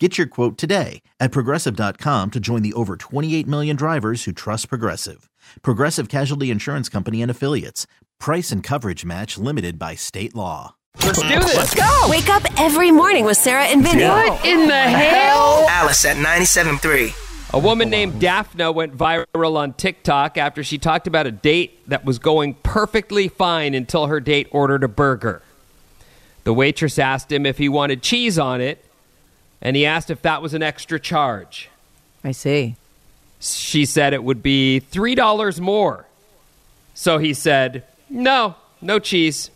Get 0.00 0.18
your 0.18 0.26
quote 0.26 0.58
today 0.58 1.02
at 1.20 1.30
progressive.com 1.30 2.32
to 2.32 2.40
join 2.40 2.62
the 2.62 2.72
over 2.72 2.96
28 2.96 3.46
million 3.46 3.76
drivers 3.76 4.24
who 4.24 4.32
trust 4.32 4.68
Progressive. 4.68 5.30
Progressive 5.62 6.08
Casualty 6.08 6.50
Insurance 6.50 6.88
Company 6.88 7.22
and 7.22 7.30
Affiliates. 7.30 7.86
Price 8.18 8.50
and 8.50 8.60
coverage 8.60 9.04
match 9.04 9.38
limited 9.38 9.78
by 9.78 9.94
state 9.94 10.34
law. 10.34 10.74
Let's 11.00 11.22
do 11.22 11.28
this. 11.28 11.56
Let's 11.56 11.74
go. 11.76 12.06
Wake 12.08 12.28
up 12.28 12.42
every 12.58 12.90
morning 12.90 13.24
with 13.24 13.36
Sarah 13.36 13.66
and 13.66 13.84
Vinny. 13.84 14.02
What 14.02 14.44
in 14.44 14.66
the 14.66 14.74
hell? 14.74 15.64
Alice 15.68 16.04
at 16.04 16.16
97.3. 16.16 17.52
A 17.54 17.58
woman 17.60 17.88
named 17.88 18.20
Daphne 18.20 18.72
went 18.72 18.96
viral 18.96 19.56
on 19.56 19.74
TikTok 19.74 20.36
after 20.36 20.64
she 20.64 20.76
talked 20.76 21.06
about 21.06 21.28
a 21.28 21.30
date 21.30 21.88
that 21.88 22.04
was 22.04 22.18
going 22.18 22.54
perfectly 22.64 23.28
fine 23.28 23.74
until 23.74 24.08
her 24.08 24.18
date 24.18 24.48
ordered 24.50 24.82
a 24.82 24.88
burger. 24.88 25.40
The 26.42 26.52
waitress 26.52 26.98
asked 26.98 27.30
him 27.30 27.46
if 27.46 27.58
he 27.58 27.68
wanted 27.68 28.02
cheese 28.02 28.40
on 28.40 28.60
it, 28.60 28.84
and 29.64 29.74
he 29.74 29.86
asked 29.86 30.10
if 30.10 30.22
that 30.22 30.42
was 30.42 30.54
an 30.54 30.62
extra 30.62 31.00
charge. 31.00 31.70
I 32.22 32.32
see. 32.32 32.76
She 33.40 33.86
said 33.86 34.12
it 34.12 34.22
would 34.22 34.42
be 34.42 34.82
$3 34.92 35.60
more. 35.60 36.06
So 36.94 37.18
he 37.18 37.34
said, 37.34 37.82
no, 38.08 38.54
no 38.80 38.98
cheese. 38.98 39.50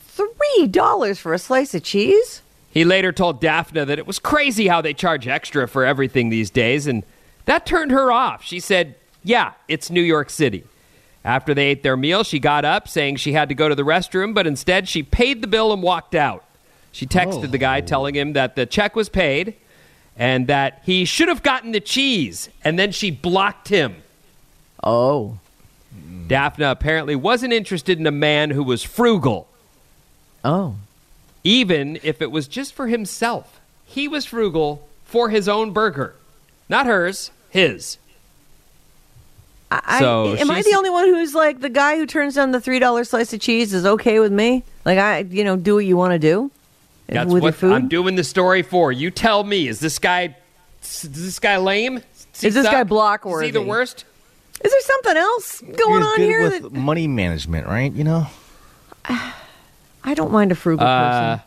Three 0.00 0.66
dollars 0.66 1.18
for 1.18 1.32
a 1.32 1.38
slice 1.38 1.74
of 1.74 1.82
cheese? 1.82 2.42
He 2.70 2.84
later 2.84 3.10
told 3.10 3.40
Daphne 3.40 3.84
that 3.84 3.98
it 3.98 4.06
was 4.06 4.18
crazy 4.18 4.68
how 4.68 4.80
they 4.80 4.92
charge 4.92 5.26
extra 5.26 5.66
for 5.66 5.84
everything 5.84 6.28
these 6.28 6.50
days, 6.50 6.86
and 6.86 7.02
that 7.46 7.66
turned 7.66 7.90
her 7.90 8.12
off. 8.12 8.44
She 8.44 8.60
said, 8.60 8.94
Yeah, 9.24 9.52
it's 9.66 9.90
New 9.90 10.02
York 10.02 10.30
City. 10.30 10.64
After 11.24 11.52
they 11.54 11.66
ate 11.68 11.82
their 11.82 11.96
meal, 11.96 12.22
she 12.22 12.38
got 12.38 12.64
up 12.64 12.86
saying 12.86 13.16
she 13.16 13.32
had 13.32 13.48
to 13.48 13.54
go 13.54 13.68
to 13.68 13.74
the 13.74 13.82
restroom, 13.82 14.34
but 14.34 14.46
instead 14.46 14.88
she 14.88 15.02
paid 15.02 15.42
the 15.42 15.46
bill 15.46 15.72
and 15.72 15.82
walked 15.82 16.14
out. 16.14 16.44
She 16.92 17.06
texted 17.06 17.44
oh. 17.44 17.46
the 17.46 17.58
guy 17.58 17.78
oh. 17.78 17.84
telling 17.84 18.14
him 18.14 18.32
that 18.34 18.56
the 18.56 18.66
check 18.66 18.96
was 18.96 19.08
paid 19.08 19.54
and 20.16 20.46
that 20.48 20.82
he 20.84 21.04
should 21.04 21.28
have 21.28 21.42
gotten 21.42 21.72
the 21.72 21.80
cheese, 21.80 22.50
and 22.62 22.78
then 22.78 22.92
she 22.92 23.10
blocked 23.10 23.68
him. 23.68 24.02
Oh. 24.82 25.38
Daphne 26.26 26.64
apparently 26.64 27.16
wasn't 27.16 27.52
interested 27.52 27.98
in 27.98 28.06
a 28.06 28.12
man 28.12 28.50
who 28.50 28.62
was 28.62 28.82
frugal. 28.82 29.48
Oh. 30.44 30.76
Even 31.42 31.98
if 32.02 32.20
it 32.20 32.30
was 32.30 32.48
just 32.48 32.74
for 32.74 32.86
himself. 32.86 33.60
He 33.84 34.08
was 34.08 34.26
frugal 34.26 34.86
for 35.04 35.30
his 35.30 35.48
own 35.48 35.72
burger. 35.72 36.14
Not 36.68 36.86
hers, 36.86 37.30
his. 37.48 37.98
I, 39.72 40.00
so 40.00 40.36
am 40.36 40.50
I 40.50 40.62
the 40.62 40.74
only 40.74 40.90
one 40.90 41.06
who's 41.06 41.34
like 41.34 41.60
the 41.60 41.70
guy 41.70 41.96
who 41.96 42.04
turns 42.04 42.34
down 42.34 42.50
the 42.50 42.60
three 42.60 42.80
dollar 42.80 43.04
slice 43.04 43.32
of 43.32 43.40
cheese 43.40 43.72
is 43.72 43.86
okay 43.86 44.18
with 44.18 44.32
me? 44.32 44.64
Like 44.84 44.98
I, 44.98 45.20
you 45.20 45.44
know, 45.44 45.56
do 45.56 45.76
what 45.76 45.84
you 45.84 45.96
want 45.96 46.12
to 46.12 46.18
do. 46.18 46.50
That's 47.10 47.32
with 47.32 47.42
what 47.42 47.72
I'm 47.72 47.88
doing 47.88 48.14
the 48.14 48.24
story 48.24 48.62
for. 48.62 48.92
You 48.92 49.10
tell 49.10 49.44
me. 49.44 49.68
Is 49.68 49.80
this 49.80 49.98
guy? 49.98 50.36
Is 50.82 51.02
this 51.02 51.38
guy 51.38 51.56
lame? 51.58 51.98
Is, 52.34 52.44
is 52.44 52.54
this 52.54 52.66
guy 52.66 52.84
block 52.84 53.24
worthy? 53.24 53.48
Is 53.48 53.54
he 53.54 53.60
the 53.60 53.66
worst? 53.66 54.04
Is 54.62 54.70
there 54.70 54.80
something 54.82 55.16
else 55.16 55.60
going 55.60 56.02
on 56.02 56.20
here? 56.20 56.42
With 56.42 56.62
that... 56.62 56.72
money 56.72 57.08
management, 57.08 57.66
right? 57.66 57.92
You 57.92 58.04
know. 58.04 58.26
I 60.02 60.14
don't 60.14 60.30
mind 60.30 60.52
a 60.52 60.54
frugal 60.54 60.86
uh, 60.86 61.36
person. 61.36 61.46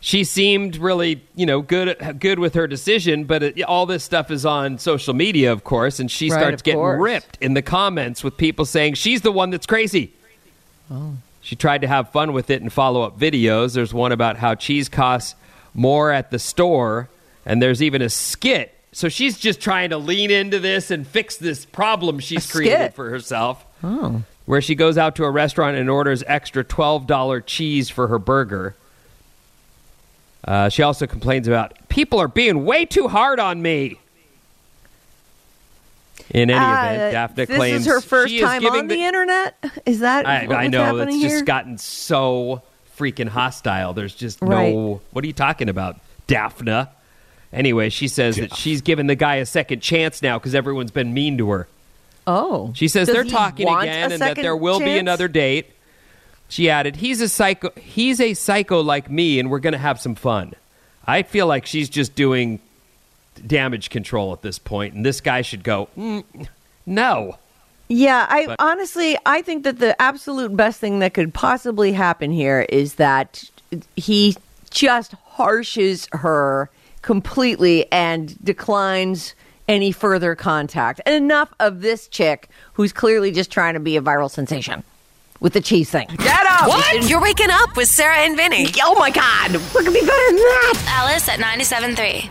She 0.00 0.22
seemed 0.22 0.76
really, 0.76 1.24
you 1.34 1.46
know, 1.46 1.60
good 1.60 2.16
good 2.20 2.38
with 2.38 2.54
her 2.54 2.66
decision, 2.68 3.24
but 3.24 3.42
it, 3.42 3.62
all 3.62 3.86
this 3.86 4.04
stuff 4.04 4.30
is 4.30 4.46
on 4.46 4.78
social 4.78 5.14
media, 5.14 5.50
of 5.52 5.64
course, 5.64 5.98
and 5.98 6.08
she 6.08 6.30
right, 6.30 6.38
starts 6.38 6.62
getting 6.62 6.78
course. 6.78 7.00
ripped 7.00 7.38
in 7.40 7.54
the 7.54 7.62
comments 7.62 8.22
with 8.22 8.36
people 8.36 8.64
saying 8.64 8.94
she's 8.94 9.22
the 9.22 9.32
one 9.32 9.50
that's 9.50 9.66
crazy. 9.66 10.12
Oh. 10.90 11.16
She 11.48 11.56
tried 11.56 11.80
to 11.80 11.88
have 11.88 12.10
fun 12.10 12.34
with 12.34 12.50
it 12.50 12.60
in 12.60 12.68
follow 12.68 13.00
up 13.00 13.18
videos. 13.18 13.74
There's 13.74 13.94
one 13.94 14.12
about 14.12 14.36
how 14.36 14.54
cheese 14.54 14.88
costs 14.88 15.34
more 15.72 16.12
at 16.12 16.30
the 16.30 16.38
store, 16.38 17.08
and 17.46 17.62
there's 17.62 17.82
even 17.82 18.02
a 18.02 18.10
skit. 18.10 18.74
So 18.92 19.08
she's 19.08 19.38
just 19.38 19.60
trying 19.60 19.90
to 19.90 19.98
lean 19.98 20.30
into 20.30 20.58
this 20.58 20.90
and 20.90 21.06
fix 21.06 21.36
this 21.36 21.64
problem 21.64 22.18
she's 22.18 22.50
created 22.50 22.92
for 22.94 23.08
herself. 23.10 23.64
Oh 23.82 24.22
where 24.48 24.62
she 24.62 24.74
goes 24.74 24.96
out 24.96 25.14
to 25.14 25.24
a 25.24 25.30
restaurant 25.30 25.76
and 25.76 25.90
orders 25.90 26.24
extra 26.26 26.64
$12 26.64 27.44
cheese 27.44 27.90
for 27.90 28.06
her 28.06 28.18
burger. 28.18 28.74
Uh, 30.42 30.70
she 30.70 30.82
also 30.82 31.06
complains 31.06 31.46
about 31.46 31.86
people 31.90 32.18
are 32.18 32.28
being 32.28 32.64
way 32.64 32.86
too 32.86 33.08
hard 33.08 33.38
on 33.38 33.60
me. 33.60 34.00
In 36.30 36.50
any 36.50 36.58
uh, 36.58 36.84
event, 36.84 37.12
Daphne 37.12 37.44
this 37.46 37.56
claims 37.56 37.72
this 37.72 37.86
is 37.86 37.86
her 37.86 38.00
first 38.00 38.38
time 38.38 38.66
on 38.66 38.86
the, 38.86 38.96
the, 38.96 39.02
internet. 39.02 39.56
Is 39.86 40.00
that 40.00 40.26
I, 40.26 40.46
I 40.64 40.66
know 40.68 40.98
it's 40.98 41.14
here? 41.14 41.30
just 41.30 41.44
gotten 41.46 41.78
so 41.78 42.62
freaking 42.98 43.28
hostile. 43.28 43.94
There's 43.94 44.14
just 44.14 44.40
right. 44.42 44.74
no. 44.74 45.00
What 45.12 45.24
are 45.24 45.26
you 45.26 45.32
talking 45.32 45.68
about, 45.68 45.96
Daphne? 46.26 46.86
Anyway, 47.52 47.88
she 47.88 48.08
says 48.08 48.36
that 48.36 48.54
she's 48.54 48.82
given 48.82 49.06
the 49.06 49.14
guy 49.14 49.36
a 49.36 49.46
second 49.46 49.80
chance 49.80 50.20
now 50.20 50.38
because 50.38 50.54
everyone's 50.54 50.90
been 50.90 51.14
mean 51.14 51.38
to 51.38 51.48
her. 51.50 51.68
Oh. 52.26 52.72
She 52.74 52.88
says 52.88 53.06
Does 53.06 53.14
they're 53.14 53.24
talking 53.24 53.66
again 53.66 54.12
and 54.12 54.20
that 54.20 54.36
there 54.36 54.56
will 54.56 54.80
chance? 54.80 54.90
be 54.90 54.98
another 54.98 55.28
date. 55.28 55.70
She 56.50 56.68
added, 56.68 56.96
"He's 56.96 57.22
a 57.22 57.28
psycho 57.28 57.70
he's 57.76 58.20
a 58.20 58.34
psycho 58.34 58.82
like 58.82 59.10
me 59.10 59.38
and 59.38 59.50
we're 59.50 59.60
going 59.60 59.72
to 59.72 59.78
have 59.78 59.98
some 59.98 60.14
fun." 60.14 60.54
I 61.06 61.22
feel 61.22 61.46
like 61.46 61.64
she's 61.64 61.88
just 61.88 62.14
doing 62.14 62.60
damage 63.46 63.90
control 63.90 64.32
at 64.32 64.42
this 64.42 64.58
point 64.58 64.94
and 64.94 65.04
this 65.04 65.20
guy 65.20 65.42
should 65.42 65.62
go, 65.64 65.88
mm, 65.96 66.24
"No." 66.86 67.38
Yeah, 67.88 68.26
I 68.28 68.46
But- 68.46 68.56
honestly 68.58 69.16
I 69.24 69.40
think 69.42 69.64
that 69.64 69.78
the 69.78 70.00
absolute 70.00 70.56
best 70.56 70.78
thing 70.80 70.98
that 70.98 71.14
could 71.14 71.32
possibly 71.32 71.92
happen 71.92 72.30
here 72.32 72.66
is 72.68 72.94
that 72.94 73.44
he 73.96 74.36
just 74.70 75.14
harshes 75.36 76.08
her 76.12 76.68
completely 77.02 77.90
and 77.90 78.36
declines 78.44 79.34
any 79.68 79.92
further 79.92 80.34
contact. 80.34 81.00
And 81.06 81.14
enough 81.14 81.52
of 81.60 81.80
this 81.80 82.08
chick 82.08 82.48
who's 82.74 82.92
clearly 82.92 83.30
just 83.30 83.50
trying 83.50 83.74
to 83.74 83.80
be 83.80 83.96
a 83.96 84.02
viral 84.02 84.30
sensation 84.30 84.82
with 85.40 85.52
the 85.52 85.60
cheese 85.60 85.90
thing. 85.90 86.08
Get 86.18 86.46
up! 86.50 86.68
What? 86.68 87.08
You're 87.08 87.20
waking 87.20 87.50
up 87.50 87.76
with 87.76 87.88
Sarah 87.88 88.16
and 88.16 88.36
Vinny. 88.36 88.66
Oh 88.82 88.98
my 88.98 89.10
God, 89.10 89.52
what 89.72 89.84
could 89.84 89.94
be 89.94 90.00
better 90.00 90.26
than 90.28 90.36
that? 90.36 90.84
Alice 90.88 91.28
at 91.28 91.38
97.3. 91.38 92.30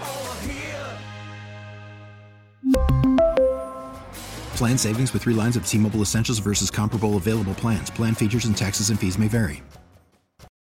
Plan 4.61 4.77
savings 4.77 5.11
with 5.11 5.23
3 5.23 5.33
lines 5.33 5.55
of 5.55 5.65
T-Mobile 5.65 6.01
Essentials 6.01 6.37
versus 6.37 6.69
comparable 6.69 7.17
available 7.17 7.55
plans. 7.55 7.89
Plan 7.89 8.13
features 8.13 8.45
and 8.45 8.55
taxes 8.55 8.91
and 8.91 8.99
fees 8.99 9.17
may 9.17 9.27
vary. 9.27 9.63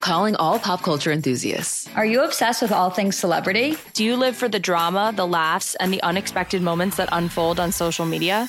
Calling 0.00 0.34
all 0.36 0.58
pop 0.58 0.82
culture 0.82 1.12
enthusiasts. 1.12 1.86
Are 1.94 2.04
you 2.04 2.24
obsessed 2.24 2.62
with 2.62 2.72
all 2.72 2.90
things 2.90 3.16
celebrity? 3.16 3.76
Do 3.94 4.04
you 4.04 4.16
live 4.16 4.36
for 4.36 4.48
the 4.48 4.58
drama, 4.58 5.12
the 5.14 5.24
laughs, 5.24 5.76
and 5.76 5.92
the 5.92 6.02
unexpected 6.02 6.62
moments 6.62 6.96
that 6.96 7.08
unfold 7.12 7.60
on 7.60 7.70
social 7.70 8.06
media? 8.06 8.48